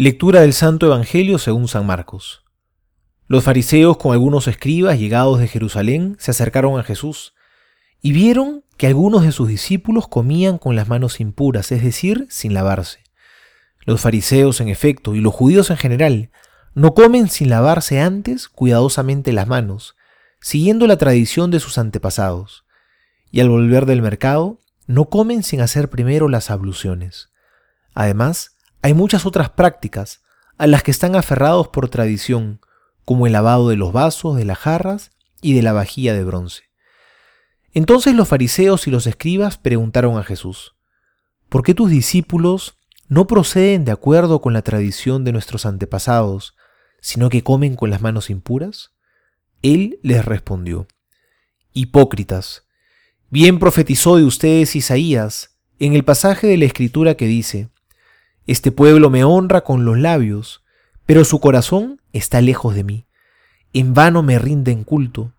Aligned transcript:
Lectura 0.00 0.40
del 0.40 0.54
Santo 0.54 0.86
Evangelio 0.86 1.36
según 1.36 1.68
San 1.68 1.84
Marcos. 1.84 2.42
Los 3.26 3.44
fariseos 3.44 3.98
con 3.98 4.14
algunos 4.14 4.48
escribas 4.48 4.98
llegados 4.98 5.38
de 5.38 5.46
Jerusalén 5.46 6.16
se 6.18 6.30
acercaron 6.30 6.80
a 6.80 6.82
Jesús 6.82 7.34
y 8.00 8.12
vieron 8.12 8.64
que 8.78 8.86
algunos 8.86 9.24
de 9.24 9.32
sus 9.32 9.46
discípulos 9.46 10.08
comían 10.08 10.56
con 10.56 10.74
las 10.74 10.88
manos 10.88 11.20
impuras, 11.20 11.70
es 11.70 11.82
decir, 11.82 12.26
sin 12.30 12.54
lavarse. 12.54 13.00
Los 13.80 14.00
fariseos, 14.00 14.62
en 14.62 14.70
efecto, 14.70 15.14
y 15.14 15.20
los 15.20 15.34
judíos 15.34 15.68
en 15.68 15.76
general, 15.76 16.30
no 16.72 16.94
comen 16.94 17.28
sin 17.28 17.50
lavarse 17.50 18.00
antes 18.00 18.48
cuidadosamente 18.48 19.34
las 19.34 19.48
manos, 19.48 19.96
siguiendo 20.40 20.86
la 20.86 20.96
tradición 20.96 21.50
de 21.50 21.60
sus 21.60 21.76
antepasados, 21.76 22.64
y 23.30 23.40
al 23.40 23.50
volver 23.50 23.84
del 23.84 24.00
mercado, 24.00 24.60
no 24.86 25.10
comen 25.10 25.42
sin 25.42 25.60
hacer 25.60 25.90
primero 25.90 26.26
las 26.30 26.50
abluciones. 26.50 27.28
Además, 27.92 28.56
hay 28.82 28.94
muchas 28.94 29.26
otras 29.26 29.50
prácticas 29.50 30.22
a 30.56 30.66
las 30.66 30.82
que 30.82 30.90
están 30.90 31.16
aferrados 31.16 31.68
por 31.68 31.88
tradición, 31.88 32.60
como 33.04 33.26
el 33.26 33.32
lavado 33.32 33.68
de 33.68 33.76
los 33.76 33.92
vasos, 33.92 34.36
de 34.36 34.44
las 34.44 34.58
jarras 34.58 35.10
y 35.42 35.54
de 35.54 35.62
la 35.62 35.72
vajilla 35.72 36.14
de 36.14 36.24
bronce. 36.24 36.64
Entonces 37.72 38.14
los 38.14 38.28
fariseos 38.28 38.86
y 38.86 38.90
los 38.90 39.06
escribas 39.06 39.58
preguntaron 39.58 40.18
a 40.18 40.24
Jesús, 40.24 40.74
¿por 41.48 41.62
qué 41.62 41.74
tus 41.74 41.90
discípulos 41.90 42.76
no 43.08 43.26
proceden 43.26 43.84
de 43.84 43.92
acuerdo 43.92 44.40
con 44.40 44.52
la 44.52 44.62
tradición 44.62 45.24
de 45.24 45.32
nuestros 45.32 45.66
antepasados, 45.66 46.56
sino 47.00 47.28
que 47.28 47.42
comen 47.42 47.76
con 47.76 47.90
las 47.90 48.00
manos 48.00 48.30
impuras? 48.30 48.92
Él 49.62 49.98
les 50.02 50.24
respondió, 50.24 50.88
Hipócritas, 51.72 52.64
bien 53.28 53.58
profetizó 53.58 54.16
de 54.16 54.24
ustedes 54.24 54.74
Isaías 54.74 55.56
en 55.78 55.94
el 55.94 56.04
pasaje 56.04 56.46
de 56.46 56.56
la 56.56 56.64
Escritura 56.64 57.14
que 57.14 57.26
dice, 57.26 57.70
este 58.46 58.72
pueblo 58.72 59.10
me 59.10 59.24
honra 59.24 59.62
con 59.62 59.84
los 59.84 59.98
labios, 59.98 60.62
pero 61.06 61.24
su 61.24 61.40
corazón 61.40 62.00
está 62.12 62.40
lejos 62.40 62.74
de 62.74 62.84
mí. 62.84 63.06
En 63.72 63.94
vano 63.94 64.22
me 64.22 64.38
rinden 64.38 64.84
culto. 64.84 65.32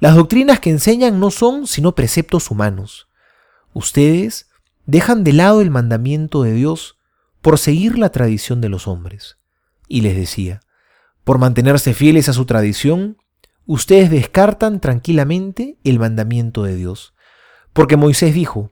Las 0.00 0.14
doctrinas 0.14 0.60
que 0.60 0.70
enseñan 0.70 1.20
no 1.20 1.30
son 1.30 1.66
sino 1.66 1.94
preceptos 1.94 2.50
humanos. 2.50 3.08
Ustedes 3.72 4.48
dejan 4.86 5.24
de 5.24 5.32
lado 5.32 5.60
el 5.60 5.70
mandamiento 5.70 6.42
de 6.42 6.52
Dios 6.52 6.98
por 7.40 7.58
seguir 7.58 7.98
la 7.98 8.10
tradición 8.10 8.60
de 8.60 8.68
los 8.68 8.88
hombres. 8.88 9.38
Y 9.88 10.00
les 10.00 10.16
decía, 10.16 10.60
por 11.24 11.38
mantenerse 11.38 11.94
fieles 11.94 12.28
a 12.28 12.32
su 12.32 12.46
tradición, 12.46 13.18
ustedes 13.66 14.10
descartan 14.10 14.80
tranquilamente 14.80 15.78
el 15.84 15.98
mandamiento 15.98 16.62
de 16.62 16.76
Dios. 16.76 17.14
Porque 17.72 17.96
Moisés 17.96 18.34
dijo, 18.34 18.70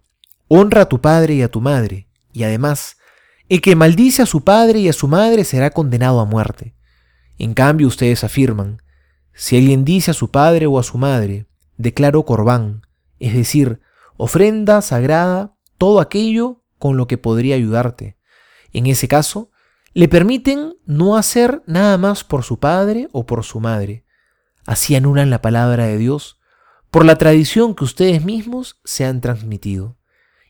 honra 0.49 0.83
a 0.83 0.89
tu 0.89 1.01
padre 1.01 1.35
y 1.35 1.43
a 1.43 1.51
tu 1.51 1.61
madre, 1.61 2.09
y 2.33 2.45
además, 2.45 2.97
el 3.49 3.61
que 3.61 3.77
maldice 3.77 4.23
a 4.23 4.27
su 4.27 4.43
padre 4.43 4.81
y 4.81 4.89
a 4.89 4.93
su 4.93 5.09
madre 5.09 5.45
será 5.45 5.71
condenado 5.71 6.21
a 6.21 6.25
muerte. 6.25 6.75
En 7.39 7.55
cambio 7.55 7.87
ustedes 7.87 8.25
afirman, 8.25 8.83
si 9.35 9.57
alguien 9.57 9.85
dice 9.85 10.11
a 10.11 10.15
su 10.15 10.31
padre 10.31 10.67
o 10.67 10.79
a 10.79 10.83
su 10.83 10.99
madre, 10.99 11.47
declaro 11.77 12.25
corbán, 12.25 12.83
es 13.19 13.35
decir, 13.35 13.81
ofrenda 14.17 14.83
sagrada, 14.83 15.55
todo 15.79 16.01
aquello 16.01 16.63
con 16.79 16.97
lo 16.97 17.07
que 17.07 17.19
podría 17.19 17.55
ayudarte. 17.55 18.17
En 18.73 18.87
ese 18.87 19.09
caso, 19.09 19.51
le 19.95 20.09
permiten 20.09 20.75
no 20.87 21.17
hacer 21.17 21.63
nada 21.67 21.99
más 21.99 22.25
por 22.25 22.45
su 22.45 22.59
padre 22.59 23.09
o 23.13 23.27
por 23.27 23.45
su 23.45 23.61
madre. 23.61 24.05
Así 24.65 24.95
anulan 24.95 25.31
la 25.31 25.43
palabra 25.43 25.87
de 25.87 25.99
Dios 25.99 26.39
por 26.91 27.05
la 27.05 27.17
tradición 27.17 27.75
que 27.75 27.85
ustedes 27.85 28.25
mismos 28.25 28.81
se 28.85 29.05
han 29.05 29.21
transmitido. 29.21 29.99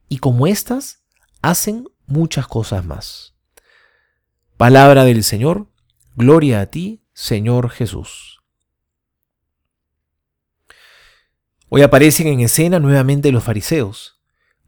Y 0.08 0.18
como 0.18 0.46
éstas, 0.46 1.02
hacen 1.40 1.84
muchas 2.12 2.46
cosas 2.46 2.84
más. 2.84 3.34
Palabra 4.56 5.04
del 5.04 5.24
Señor, 5.24 5.66
gloria 6.14 6.60
a 6.60 6.66
ti, 6.66 7.02
Señor 7.14 7.70
Jesús. 7.70 8.42
Hoy 11.68 11.80
aparecen 11.82 12.26
en 12.26 12.40
escena 12.40 12.78
nuevamente 12.78 13.32
los 13.32 13.42
fariseos. 13.42 14.20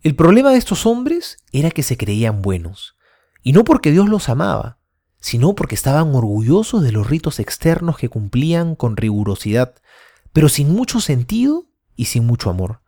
El 0.02 0.16
problema 0.16 0.50
de 0.52 0.56
estos 0.56 0.86
hombres 0.86 1.36
era 1.52 1.70
que 1.70 1.82
se 1.82 1.98
creían 1.98 2.40
buenos, 2.40 2.96
y 3.42 3.52
no 3.52 3.62
porque 3.64 3.92
Dios 3.92 4.08
los 4.08 4.30
amaba, 4.30 4.78
sino 5.20 5.54
porque 5.54 5.74
estaban 5.74 6.14
orgullosos 6.14 6.82
de 6.82 6.92
los 6.92 7.08
ritos 7.08 7.38
externos 7.40 7.98
que 7.98 8.08
cumplían 8.08 8.74
con 8.74 8.96
rigurosidad, 8.96 9.74
pero 10.32 10.48
sin 10.48 10.72
mucho 10.72 11.00
sentido 11.00 11.66
y 11.94 12.06
sin 12.06 12.26
mucho 12.26 12.48
amor. 12.48 12.80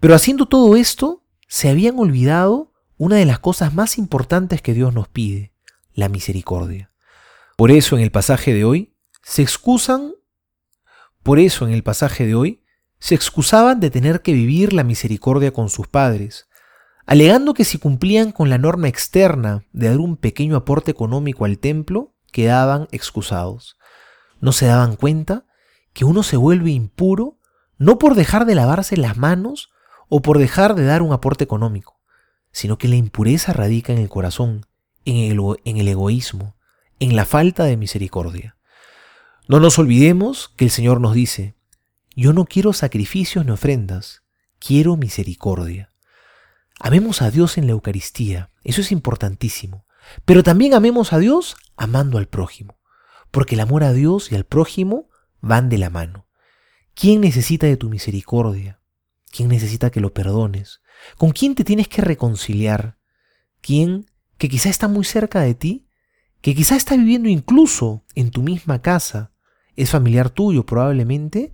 Pero 0.00 0.14
haciendo 0.14 0.46
todo 0.46 0.74
esto, 0.74 1.22
se 1.46 1.68
habían 1.68 1.98
olvidado 1.98 2.72
una 2.98 3.16
de 3.16 3.24
las 3.24 3.38
cosas 3.38 3.72
más 3.72 3.96
importantes 3.96 4.60
que 4.60 4.74
Dios 4.74 4.92
nos 4.92 5.08
pide, 5.08 5.52
la 5.94 6.08
misericordia. 6.08 6.92
Por 7.56 7.70
eso 7.70 7.96
en 7.96 8.02
el 8.02 8.10
pasaje 8.10 8.52
de 8.52 8.64
hoy 8.64 8.96
se 9.22 9.42
excusan, 9.42 10.12
por 11.22 11.38
eso 11.38 11.66
en 11.66 11.72
el 11.72 11.82
pasaje 11.82 12.26
de 12.26 12.34
hoy 12.34 12.64
se 12.98 13.14
excusaban 13.14 13.80
de 13.80 13.90
tener 13.90 14.22
que 14.22 14.32
vivir 14.32 14.72
la 14.72 14.84
misericordia 14.84 15.52
con 15.52 15.70
sus 15.70 15.86
padres, 15.86 16.48
alegando 17.06 17.54
que 17.54 17.64
si 17.64 17.78
cumplían 17.78 18.32
con 18.32 18.50
la 18.50 18.58
norma 18.58 18.88
externa 18.88 19.64
de 19.72 19.88
dar 19.88 19.98
un 19.98 20.16
pequeño 20.16 20.56
aporte 20.56 20.90
económico 20.90 21.44
al 21.44 21.58
templo, 21.58 22.14
quedaban 22.32 22.88
excusados. 22.90 23.78
No 24.40 24.52
se 24.52 24.66
daban 24.66 24.96
cuenta 24.96 25.46
que 25.92 26.04
uno 26.04 26.22
se 26.22 26.36
vuelve 26.36 26.70
impuro 26.70 27.38
no 27.78 27.98
por 27.98 28.14
dejar 28.14 28.44
de 28.44 28.56
lavarse 28.56 28.96
las 28.96 29.16
manos 29.16 29.70
o 30.08 30.20
por 30.20 30.38
dejar 30.38 30.74
de 30.74 30.84
dar 30.84 31.02
un 31.02 31.12
aporte 31.12 31.44
económico, 31.44 31.97
sino 32.52 32.78
que 32.78 32.88
la 32.88 32.96
impureza 32.96 33.52
radica 33.52 33.92
en 33.92 33.98
el 33.98 34.08
corazón, 34.08 34.66
en 35.04 35.16
el, 35.16 35.40
en 35.64 35.76
el 35.78 35.88
egoísmo, 35.88 36.56
en 37.00 37.16
la 37.16 37.24
falta 37.24 37.64
de 37.64 37.76
misericordia. 37.76 38.56
No 39.46 39.60
nos 39.60 39.78
olvidemos 39.78 40.48
que 40.56 40.64
el 40.64 40.70
Señor 40.70 41.00
nos 41.00 41.14
dice, 41.14 41.54
yo 42.14 42.32
no 42.32 42.44
quiero 42.44 42.72
sacrificios 42.72 43.46
ni 43.46 43.52
ofrendas, 43.52 44.22
quiero 44.58 44.96
misericordia. 44.96 45.92
Amemos 46.80 47.22
a 47.22 47.30
Dios 47.30 47.58
en 47.58 47.66
la 47.66 47.72
Eucaristía, 47.72 48.50
eso 48.64 48.80
es 48.80 48.92
importantísimo, 48.92 49.86
pero 50.24 50.42
también 50.42 50.74
amemos 50.74 51.12
a 51.12 51.18
Dios 51.18 51.56
amando 51.76 52.18
al 52.18 52.28
prójimo, 52.28 52.78
porque 53.30 53.54
el 53.54 53.60
amor 53.60 53.84
a 53.84 53.92
Dios 53.92 54.32
y 54.32 54.34
al 54.34 54.44
prójimo 54.44 55.08
van 55.40 55.68
de 55.68 55.78
la 55.78 55.90
mano. 55.90 56.26
¿Quién 56.94 57.20
necesita 57.20 57.66
de 57.66 57.76
tu 57.76 57.88
misericordia? 57.88 58.77
¿Quién 59.30 59.48
necesita 59.48 59.90
que 59.90 60.00
lo 60.00 60.12
perdones? 60.12 60.80
¿Con 61.16 61.30
quién 61.30 61.54
te 61.54 61.64
tienes 61.64 61.88
que 61.88 62.02
reconciliar? 62.02 62.98
¿Quién 63.60 64.06
que 64.36 64.48
quizá 64.48 64.68
está 64.68 64.88
muy 64.88 65.04
cerca 65.04 65.40
de 65.40 65.54
ti? 65.54 65.88
¿Que 66.40 66.54
quizá 66.54 66.76
está 66.76 66.96
viviendo 66.96 67.28
incluso 67.28 68.04
en 68.14 68.30
tu 68.30 68.42
misma 68.42 68.80
casa? 68.80 69.32
¿Es 69.76 69.90
familiar 69.90 70.30
tuyo 70.30 70.64
probablemente? 70.64 71.52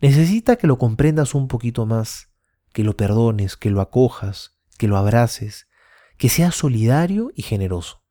Necesita 0.00 0.56
que 0.56 0.66
lo 0.66 0.78
comprendas 0.78 1.34
un 1.34 1.48
poquito 1.48 1.86
más, 1.86 2.30
que 2.72 2.82
lo 2.82 2.96
perdones, 2.96 3.56
que 3.56 3.70
lo 3.70 3.80
acojas, 3.80 4.58
que 4.78 4.88
lo 4.88 4.96
abraces, 4.96 5.68
que 6.16 6.28
seas 6.28 6.54
solidario 6.54 7.30
y 7.34 7.42
generoso. 7.42 8.02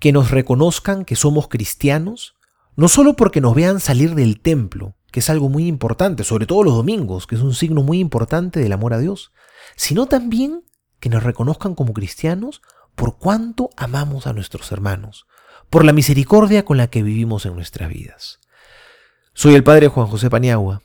Que 0.00 0.12
nos 0.12 0.30
reconozcan 0.30 1.04
que 1.04 1.16
somos 1.16 1.48
cristianos, 1.48 2.34
no 2.76 2.88
solo 2.88 3.14
porque 3.14 3.40
nos 3.40 3.54
vean 3.54 3.80
salir 3.80 4.14
del 4.14 4.40
templo, 4.40 4.96
que 5.12 5.20
es 5.20 5.30
algo 5.30 5.48
muy 5.48 5.68
importante, 5.68 6.24
sobre 6.24 6.46
todo 6.46 6.64
los 6.64 6.74
domingos, 6.74 7.28
que 7.28 7.36
es 7.36 7.42
un 7.42 7.54
signo 7.54 7.82
muy 7.82 8.00
importante 8.00 8.58
del 8.58 8.72
amor 8.72 8.94
a 8.94 8.98
Dios, 8.98 9.30
sino 9.76 10.06
también 10.06 10.64
que 10.98 11.10
nos 11.10 11.22
reconozcan 11.22 11.74
como 11.74 11.92
cristianos 11.92 12.62
por 12.94 13.18
cuánto 13.18 13.70
amamos 13.76 14.26
a 14.26 14.32
nuestros 14.32 14.72
hermanos, 14.72 15.26
por 15.70 15.84
la 15.84 15.92
misericordia 15.92 16.64
con 16.64 16.78
la 16.78 16.88
que 16.88 17.02
vivimos 17.02 17.46
en 17.46 17.54
nuestras 17.54 17.90
vidas. 17.90 18.40
Soy 19.34 19.54
el 19.54 19.64
Padre 19.64 19.88
Juan 19.88 20.06
José 20.06 20.30
Paniagua 20.30 20.82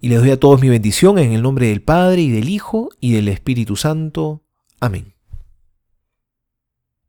y 0.00 0.08
les 0.08 0.20
doy 0.20 0.30
a 0.30 0.40
todos 0.40 0.60
mi 0.60 0.68
bendición 0.68 1.18
en 1.18 1.32
el 1.32 1.42
nombre 1.42 1.68
del 1.68 1.82
Padre 1.82 2.22
y 2.22 2.30
del 2.30 2.48
Hijo 2.48 2.88
y 3.00 3.12
del 3.12 3.28
Espíritu 3.28 3.76
Santo. 3.76 4.42
Amén. 4.80 5.15